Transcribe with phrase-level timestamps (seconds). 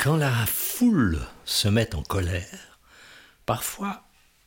[0.00, 2.78] Quand la foule se met en colère,
[3.46, 4.02] parfois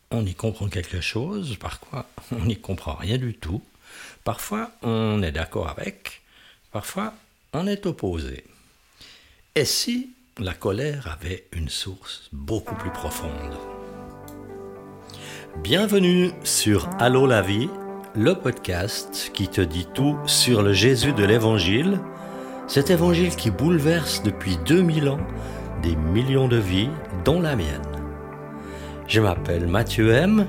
[0.10, 3.62] on y comprend quelque chose, parfois on n'y comprend rien du tout,
[4.24, 6.22] parfois on est d'accord avec,
[6.72, 7.14] parfois
[7.52, 8.46] on est opposé.
[9.56, 13.57] Et si la colère avait une source beaucoup plus profonde?
[15.57, 17.70] Bienvenue sur Allô la vie,
[18.15, 21.99] le podcast qui te dit tout sur le Jésus de l'Évangile,
[22.72, 25.20] cet Évangile qui bouleverse depuis 2000 ans
[25.84, 26.88] des millions de vies,
[27.25, 27.82] dont la mienne.
[29.07, 30.48] Je m'appelle Mathieu M.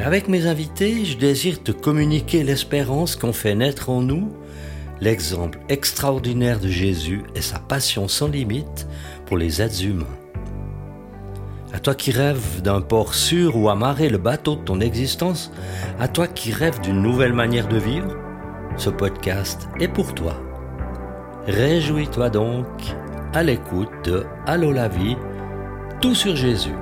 [0.00, 4.32] Avec mes invités, je désire te communiquer l'espérance qu'ont fait naître en nous
[5.00, 8.86] l'exemple extraordinaire de Jésus et sa passion sans limite
[9.26, 10.06] pour les êtres humains.
[11.72, 15.50] À toi qui rêves d'un port sûr où amarrer le bateau de ton existence,
[15.98, 18.14] à toi qui rêves d'une nouvelle manière de vivre,
[18.76, 20.40] ce podcast est pour toi.
[21.48, 22.66] Réjouis-toi donc
[23.32, 25.16] à l'écoute de Allô la vie,
[25.98, 26.74] tout sur Jésus.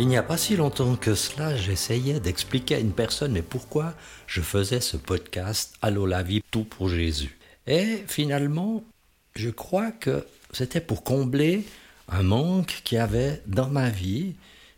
[0.00, 3.94] Il n'y a pas si longtemps que cela, j'essayais d'expliquer à une personne mais pourquoi
[4.26, 7.38] je faisais ce podcast Allô la vie, tout pour Jésus.
[7.68, 8.82] Et finalement,
[9.36, 11.64] je crois que c'était pour combler
[12.08, 14.34] un manque qu'il y avait dans ma vie,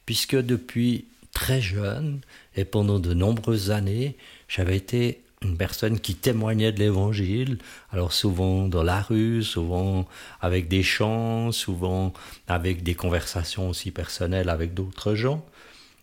[0.06, 2.20] puisque depuis très jeune
[2.56, 4.16] et pendant de nombreuses années,
[4.48, 7.58] j'avais été une personne qui témoignait de l'évangile,
[7.92, 10.08] alors souvent dans la rue, souvent
[10.40, 12.12] avec des chants, souvent
[12.48, 15.44] avec des conversations aussi personnelles avec d'autres gens.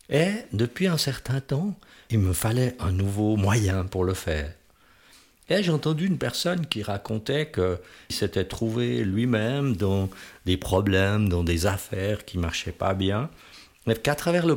[0.09, 1.75] Et depuis un certain temps,
[2.09, 4.53] il me fallait un nouveau moyen pour le faire.
[5.49, 10.09] Et j'ai entendu une personne qui racontait qu'il s'était trouvé lui-même dans
[10.45, 13.29] des problèmes, dans des affaires qui marchaient pas bien,
[13.85, 14.55] mais qu'à travers le,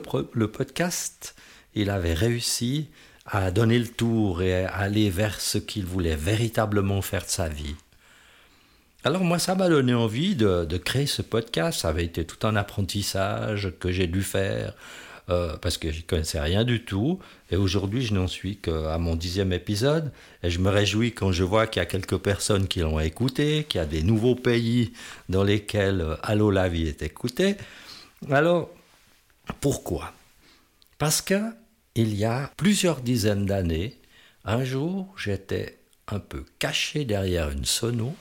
[0.48, 1.34] podcast,
[1.75, 2.89] il avait réussi
[3.27, 7.48] à donner le tour et à aller vers ce qu'il voulait véritablement faire de sa
[7.48, 7.75] vie.
[9.03, 11.81] Alors moi, ça m'a donné envie de, créer ce podcast.
[11.81, 14.75] Ça avait été tout un apprentissage que j'ai dû faire
[15.31, 17.19] euh, parce que je connaissais rien du tout.
[17.50, 20.10] Et aujourd'hui, je n'en suis qu'à mon dixième épisode.
[20.43, 23.65] Et je me réjouis quand je vois qu'il y a quelques personnes qui l'ont écouté,
[23.65, 24.93] qu'il y a des nouveaux pays
[25.28, 27.56] dans lesquels euh, Allô la vie est écouté.
[28.31, 28.71] Alors,
[29.60, 30.12] pourquoi?
[30.99, 31.53] Parce que
[31.94, 33.97] il y a plusieurs dizaines d'années,
[34.44, 35.78] un jour, j'étais
[36.09, 38.15] un peu caché derrière une sono,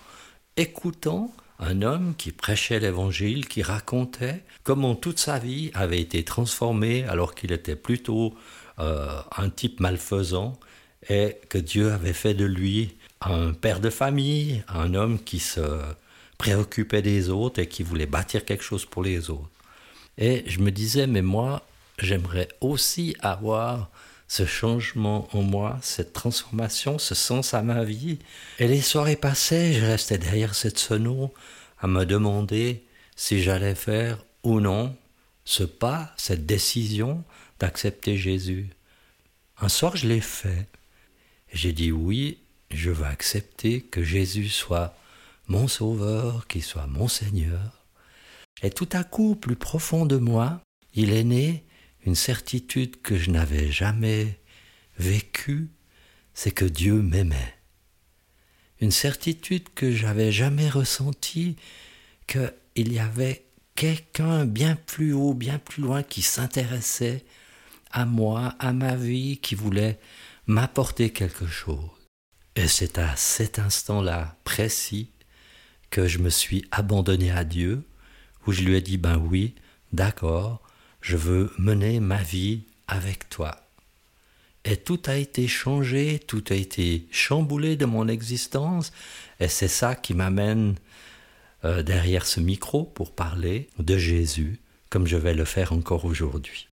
[0.58, 7.04] écoutant un homme qui prêchait l'évangile, qui racontait comment toute sa vie avait été transformée
[7.06, 8.36] alors qu'il était plutôt
[8.80, 10.60] euh, un type malfaisant
[11.10, 15.80] et que Dieu avait fait de lui un père de famille, un homme qui se
[16.38, 19.50] préoccupait des autres et qui voulait bâtir quelque chose pour les autres.
[20.18, 21.66] Et je me disais, mais moi,
[22.00, 23.90] j'aimerais aussi avoir
[24.28, 28.20] ce changement en moi, cette transformation, ce sens à ma vie.
[28.60, 31.34] Et les soirées passaient, je restais derrière cette sono
[31.80, 32.84] à me demander
[33.16, 34.96] si j'allais faire ou non
[35.46, 37.24] ce pas, cette décision
[37.60, 38.70] d'accepter Jésus.
[39.60, 40.68] Un soir, je l'ai fait.
[41.52, 42.40] J'ai dit oui,
[42.72, 44.96] je veux accepter que Jésus soit
[45.48, 47.83] mon Sauveur, qu'il soit mon Seigneur.
[48.62, 50.62] Et tout à coup, plus profond de moi,
[50.94, 51.66] il est né
[52.06, 54.40] une certitude que je n'avais jamais
[54.98, 55.70] vécue,
[56.34, 57.56] c'est que Dieu m'aimait.
[58.80, 61.56] Une certitude que j'avais jamais ressentie,
[62.28, 67.26] qu'il y avait quelqu'un bien plus haut, bien plus loin qui s'intéressait
[67.92, 70.00] à moi, à ma vie, qui voulait
[70.48, 71.90] m'apporter quelque chose.
[72.56, 75.10] Et c'est à cet instant-là précis
[75.90, 77.84] que je me suis abandonné à Dieu,
[78.46, 79.56] où je lui ai dit, ben oui,
[79.92, 80.62] d'accord,
[81.02, 83.56] je veux mener ma vie avec toi.
[84.66, 88.94] Et tout a été changé, tout a été chamboulé de mon existence,
[89.40, 90.76] et c'est ça qui m'amène
[91.66, 94.60] euh, derrière ce micro pour parler de Jésus,
[94.90, 96.68] comme je vais le faire encore aujourd'hui.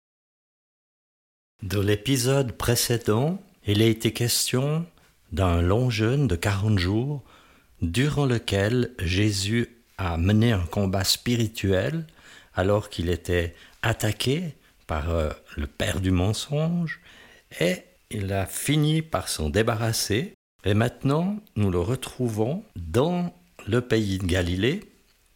[1.63, 4.87] Dans l'épisode précédent, il a été question
[5.33, 7.23] d'un long jeûne de 40 jours,
[7.83, 9.69] durant lequel Jésus
[10.01, 12.07] a mené un combat spirituel
[12.55, 14.55] alors qu'il était attaqué
[14.87, 17.01] par euh, le père du mensonge
[17.61, 20.33] et il a fini par s'en débarrasser.
[20.65, 23.35] Et maintenant, nous le retrouvons dans
[23.67, 24.81] le pays de Galilée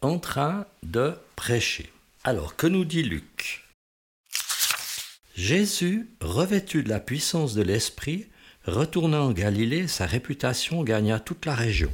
[0.01, 1.93] en train de prêcher.
[2.25, 3.65] Alors, que nous dit Luc?
[5.37, 8.27] Jésus, revêtu de la puissance de l'Esprit,
[8.67, 11.93] retourna en Galilée, sa réputation gagna toute la région.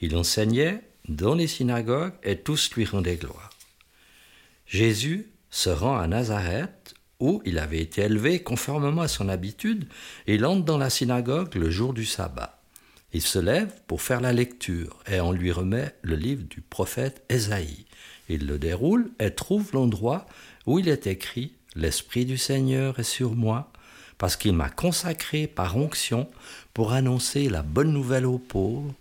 [0.00, 3.50] Il enseignait dans les synagogues et tous lui rendaient gloire.
[4.66, 9.86] Jésus se rend à Nazareth, où il avait été élevé conformément à son habitude,
[10.26, 12.62] et il entre dans la synagogue le jour du sabbat.
[13.12, 17.24] Il se lève pour faire la lecture, et on lui remet le livre du prophète
[17.28, 17.84] Ésaïe.
[18.28, 20.26] Il le déroule et trouve l'endroit
[20.66, 23.72] où il est écrit L'Esprit du Seigneur est sur moi,
[24.18, 26.28] parce qu'il m'a consacré par onction
[26.72, 28.94] pour annoncer la bonne nouvelle aux pauvres.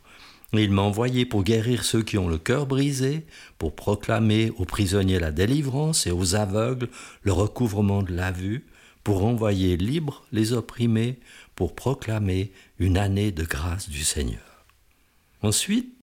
[0.54, 3.26] Il m'a envoyé pour guérir ceux qui ont le cœur brisé,
[3.60, 6.90] pour proclamer aux prisonniers la délivrance et aux aveugles
[7.22, 8.66] le recouvrement de la vue,
[9.04, 11.20] pour envoyer libres les opprimés,
[11.56, 14.66] pour proclamer une année de grâce du Seigneur.
[15.42, 15.94] Ensuite,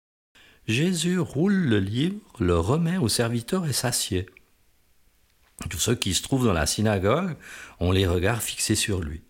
[0.69, 4.27] Jésus roule le livre, le remet au serviteur et s'assied.
[5.71, 7.37] Tous ceux qui se trouvent dans la synagogue
[7.81, 9.23] ont les regards fixés sur lui.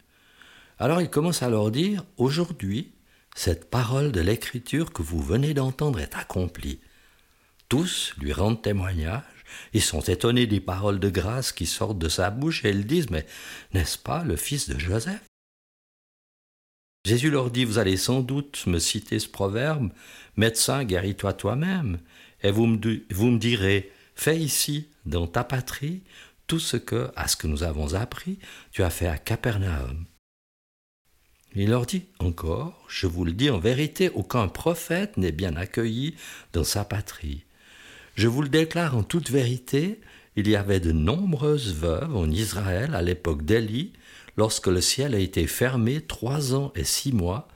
[0.79, 2.93] Alors il commence à leur dire, Aujourd'hui,
[3.37, 6.81] cette parole de l'Écriture que vous venez d'entendre est accomplie.
[7.69, 9.23] Tous lui rendent témoignage,
[9.75, 13.11] ils sont étonnés des paroles de grâce qui sortent de sa bouche et ils disent,
[13.11, 13.27] Mais
[13.75, 15.23] n'est-ce pas le fils de Joseph?
[17.05, 19.93] Jésus leur dit, vous allez sans doute me citer ce proverbe,
[20.37, 22.01] Médecin, guéris-toi toi-même,
[22.43, 26.03] et vous me, direz, fais ici, dans ta patrie,
[26.49, 28.39] tout ce que, à ce que nous avons appris,
[28.73, 30.07] tu as fait à Capernaum.
[31.59, 36.15] Il leur dit encore, je vous le dis en vérité, aucun prophète n'est bien accueilli
[36.53, 37.45] dans sa patrie.
[38.15, 40.03] Je vous le déclare en toute vérité,
[40.37, 43.95] il y avait de nombreuses veuves en Israël à l'époque d'Élie,
[44.37, 47.49] lorsque le ciel a été fermé trois ans et six mois,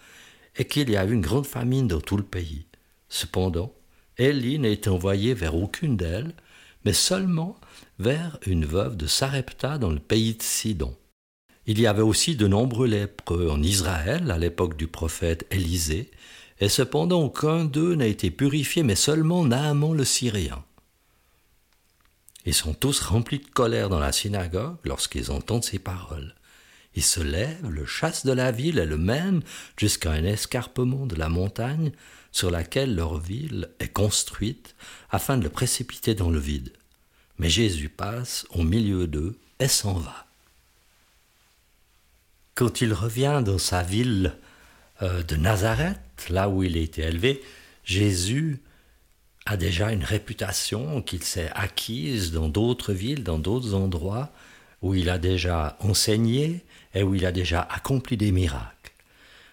[0.56, 2.64] et qu'il y a eu une grande famine dans tout le pays.
[3.10, 3.74] Cependant,
[4.16, 6.32] Élie n'a été envoyé vers aucune d'elles,
[6.86, 7.60] mais seulement
[7.98, 10.96] vers une veuve de Sarepta dans le pays de Sidon.
[11.66, 16.10] Il y avait aussi de nombreux lépreux en Israël à l'époque du prophète Élisée,
[16.58, 20.64] et cependant aucun d'eux n'a été purifié, mais seulement Naaman le Syrien.
[22.46, 26.34] Ils sont tous remplis de colère dans la synagogue lorsqu'ils entendent ces paroles.
[26.94, 29.42] Ils se lèvent, le chassent de la ville et le mènent
[29.76, 31.92] jusqu'à un escarpement de la montagne
[32.32, 34.74] sur laquelle leur ville est construite
[35.10, 36.72] afin de le précipiter dans le vide.
[37.38, 40.29] Mais Jésus passe au milieu d'eux et s'en va.
[42.60, 44.34] Quand il revient dans sa ville
[45.00, 47.40] euh, de Nazareth, là où il a été élevé,
[47.84, 48.60] Jésus
[49.46, 54.28] a déjà une réputation qu'il s'est acquise dans d'autres villes, dans d'autres endroits,
[54.82, 56.62] où il a déjà enseigné
[56.92, 58.92] et où il a déjà accompli des miracles.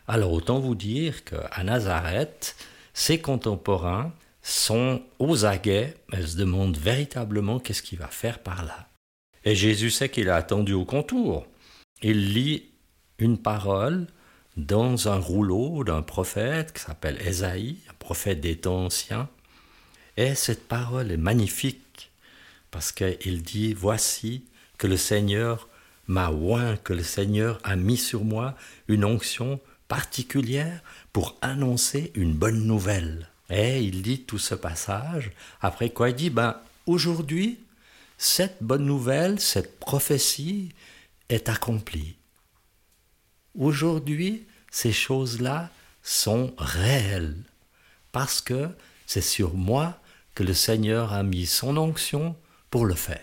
[0.09, 2.57] Alors autant vous dire qu'à Nazareth,
[2.93, 4.11] ses contemporains
[4.41, 8.89] sont aux aguets, elles se demandent véritablement qu'est-ce qu'il va faire par là.
[9.45, 11.47] Et Jésus sait qu'il a attendu au contour.
[12.01, 12.65] Il lit
[13.19, 14.07] une parole
[14.55, 19.29] dans un rouleau d'un prophète qui s'appelle Ésaïe, un prophète des temps anciens.
[20.17, 22.11] Et cette parole est magnifique
[22.71, 24.43] parce qu'il dit, voici
[24.77, 25.67] que le Seigneur
[26.07, 28.55] m'a oint, que le Seigneur a mis sur moi
[28.87, 30.81] une onction particulière
[31.13, 33.29] pour annoncer une bonne nouvelle.
[33.49, 35.31] Et il dit tout ce passage,
[35.61, 37.59] après quoi il dit, ben, aujourd'hui,
[38.17, 40.69] cette bonne nouvelle, cette prophétie
[41.29, 42.15] est accomplie.
[43.57, 45.71] Aujourd'hui, ces choses-là
[46.03, 47.35] sont réelles,
[48.11, 48.69] parce que
[49.07, 49.99] c'est sur moi
[50.35, 52.35] que le Seigneur a mis son onction
[52.69, 53.19] pour le faire.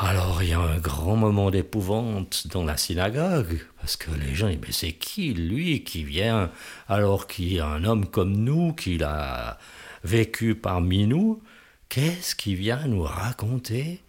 [0.00, 4.48] Alors il y a un grand moment d'épouvante dans la synagogue, parce que les gens
[4.48, 6.50] disent, mais c'est qui lui qui vient
[6.86, 9.58] alors qu'il y a un homme comme nous, qu'il a
[10.04, 11.42] vécu parmi nous,
[11.88, 14.00] qu'est-ce qui vient nous raconter?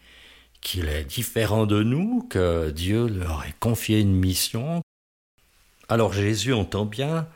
[0.61, 4.81] Qu'il est différent de nous, que Dieu leur ait confié une mission
[5.87, 7.27] Alors Jésus entend bien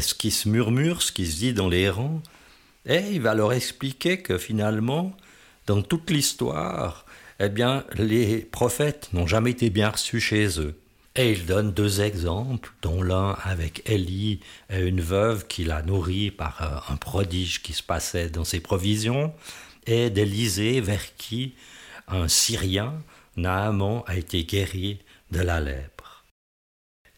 [0.00, 2.22] ce qui se murmure, ce qui se dit dans les rangs,
[2.86, 5.16] et il va leur expliquer que finalement,
[5.66, 7.06] dans toute l'histoire,
[7.40, 10.78] eh bien, les prophètes n'ont jamais été bien reçus chez eux.
[11.16, 14.40] Et il donne deux exemples, dont l'un avec Élie
[14.70, 18.60] et une veuve qui l'a nourri par euh, un prodige qui se passait dans ses
[18.60, 19.32] provisions,
[19.86, 21.54] et d'Élysée vers qui
[22.08, 22.94] un Syrien,
[23.36, 24.98] Naaman, a été guéri
[25.30, 26.24] de la lèpre.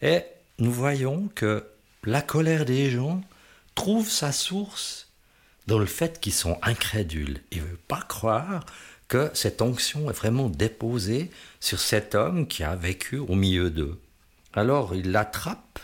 [0.01, 0.23] Et
[0.57, 1.65] nous voyons que
[2.03, 3.21] la colère des gens
[3.75, 5.11] trouve sa source
[5.67, 7.41] dans le fait qu'ils sont incrédules.
[7.51, 8.65] Ils ne veulent pas croire
[9.07, 13.99] que cette onction est vraiment déposée sur cet homme qui a vécu au milieu d'eux.
[14.53, 15.79] Alors il l'attrape,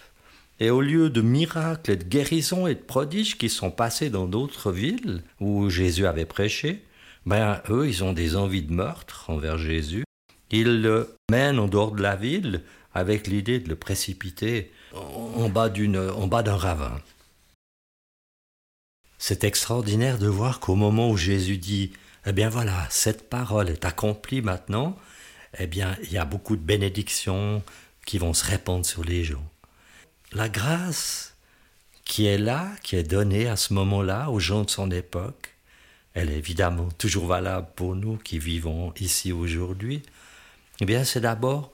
[0.60, 4.26] et au lieu de miracles et de guérisons et de prodiges qui sont passés dans
[4.26, 6.84] d'autres villes où Jésus avait prêché,
[7.26, 10.04] ben eux, ils ont des envies de meurtre envers Jésus.
[10.52, 12.64] Ils le mènent en dehors de la ville
[12.94, 17.02] avec l'idée de le précipiter en bas d'un ravin.
[19.18, 21.94] C'est extraordinaire de voir qu'au moment où Jésus dit
[22.26, 24.98] Eh bien voilà, cette parole est accomplie maintenant.
[25.58, 27.64] Eh bien, il y a beaucoup de bénédictions
[28.06, 29.44] qui vont se répandre sur les gens.
[30.32, 31.36] La grâce
[32.04, 35.45] qui est là, qui est donnée à ce moment-là aux gens de son époque,
[36.16, 40.02] elle est évidemment toujours valable pour nous qui vivons ici aujourd'hui.
[40.80, 41.74] Eh bien, c'est d'abord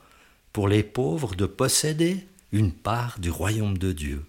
[0.52, 4.26] pour les pauvres de posséder une part du royaume de Dieu.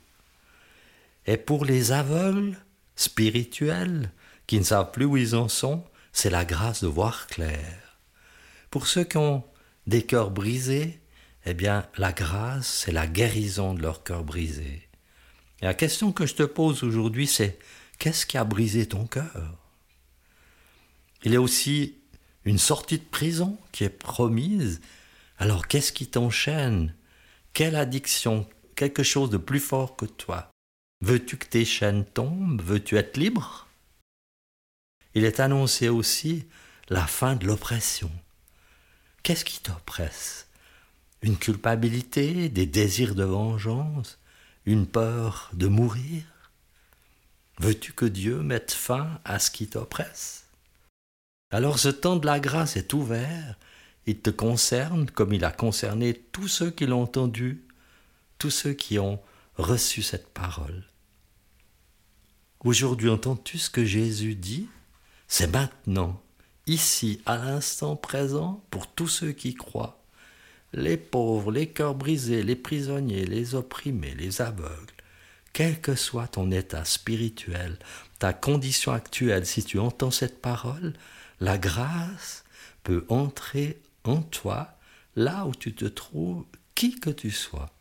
[1.27, 2.59] Et pour les aveugles
[2.95, 4.13] spirituels
[4.47, 7.99] qui ne savent plus où ils en sont, c'est la grâce de voir clair.
[8.71, 9.43] Pour ceux qui ont
[9.87, 11.01] des cœurs brisés,
[11.47, 14.89] eh bien, la grâce, c'est la guérison de leur cœur brisé.
[15.63, 17.59] Et la question que je te pose aujourd'hui, c'est
[17.99, 19.62] qu'est-ce qui a brisé ton cœur?
[21.25, 21.95] Il y a aussi
[22.45, 24.81] une sortie de prison qui est promise.
[25.39, 26.95] Alors, qu'est-ce qui t'enchaîne?
[27.53, 30.51] Quelle addiction Quelque chose de plus fort que toi?
[31.03, 32.63] Veux-tu que tes chaînes tombent?
[32.63, 33.69] Veux-tu être libre?
[35.15, 36.47] Il est annoncé aussi
[36.89, 38.11] la fin de l'oppression.
[39.23, 40.49] Qu'est-ce qui t'oppresse?
[41.23, 44.19] Une culpabilité, des désirs de vengeance,
[44.67, 46.25] une peur de mourir?
[47.59, 50.47] Veux-tu que Dieu mette fin à ce qui t'oppresse?
[51.53, 53.59] Alors ce temps de la grâce est ouvert,
[54.07, 57.63] il te concerne comme il a concerné tous ceux qui l'ont entendu,
[58.39, 59.21] tous ceux qui ont
[59.57, 60.83] reçu cette parole.
[62.65, 64.67] Aujourd'hui, entends-tu ce que Jésus dit?
[65.29, 66.23] C'est maintenant,
[66.67, 70.03] ici, à l'instant présent, pour tous ceux qui croient.
[70.73, 74.95] Les pauvres, les cœurs brisés, les prisonniers, les opprimés, les aveugles.
[75.53, 77.79] Quel que soit ton état spirituel,
[78.19, 80.95] ta condition actuelle, si tu entends cette parole,
[81.43, 82.45] la grâce
[82.85, 84.79] peut entrer en toi
[85.17, 86.45] là où tu te trouves,
[86.77, 87.75] qui que tu sois.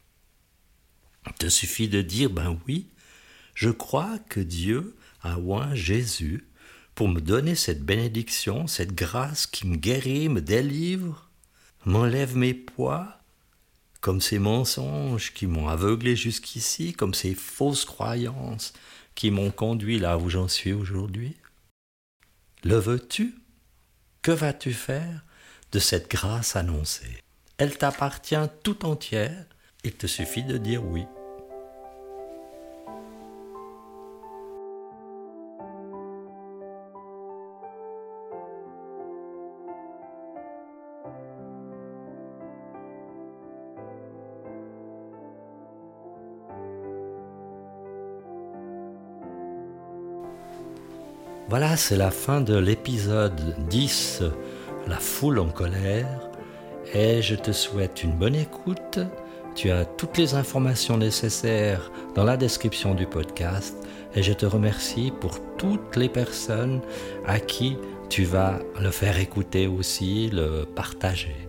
[1.27, 2.88] Il te suffit de dire, ben oui,
[3.53, 6.48] je crois que Dieu a oint Jésus
[6.96, 11.30] pour me donner cette bénédiction, cette grâce qui me guérit, me délivre,
[11.86, 13.20] m'enlève mes poids,
[14.01, 18.74] comme ces mensonges qui m'ont aveuglé jusqu'ici, comme ces fausses croyances
[19.13, 21.36] qui m'ont conduit là où j'en suis aujourd'hui.
[22.63, 23.36] Le veux-tu?
[24.22, 25.24] Que vas-tu faire
[25.72, 27.24] de cette grâce annoncée?
[27.58, 29.46] Elle t'appartient tout entière,
[29.84, 31.06] il te suffit de dire oui.
[51.78, 54.24] C'est la fin de l'épisode 10,
[54.88, 56.30] La foule en colère.
[56.94, 59.00] Et je te souhaite une bonne écoute.
[59.56, 63.75] Tu as toutes les informations nécessaires dans la description du podcast.
[64.16, 66.82] Et je te remercie pour toutes les personnes
[67.25, 67.78] à qui
[68.10, 71.48] tu vas le faire écouter aussi, le partager.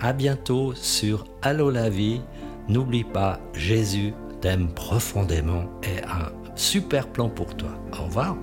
[0.00, 2.22] À bientôt sur Allo la vie.
[2.68, 7.70] N'oublie pas, Jésus t'aime profondément et a un super plan pour toi.
[7.92, 8.36] Au revoir.